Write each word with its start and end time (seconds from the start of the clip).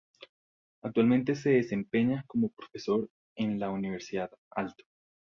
Actualmente 0.81 1.35
se 1.35 1.51
desempeña 1.51 2.23
como 2.25 2.49
profesor 2.49 3.07
en 3.35 3.59
la 3.59 3.69
Universidad 3.69 4.31
Aalto. 4.49 4.83